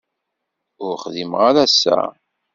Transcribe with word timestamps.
Ur 0.85 0.93
xdimeɣ 1.03 1.41
ara 1.49 1.61
ass-a. 1.67 1.99